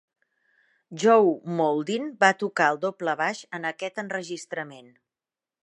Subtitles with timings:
[1.03, 4.93] Joe Mauldin va tocar el doble baix en aquest enregistrament.